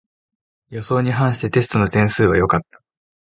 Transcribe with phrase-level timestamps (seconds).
[0.71, 2.81] 予想に反してテストの点数は良かった